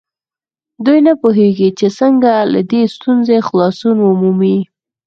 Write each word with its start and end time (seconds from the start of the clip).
دوی 0.85 0.99
نه 1.07 1.13
پوهېږي 1.21 1.69
چې 1.79 1.87
څنګه 1.99 2.33
له 2.53 2.61
دې 2.69 2.81
ستونزې 2.95 3.37
خلاصون 3.47 3.97
ومومي. 4.01 4.57